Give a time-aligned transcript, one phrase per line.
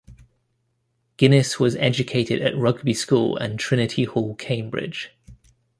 [1.17, 5.11] Guinness was educated at Rugby School and Trinity Hall, Cambridge.